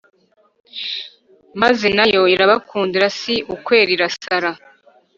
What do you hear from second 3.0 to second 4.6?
si ukwera irasara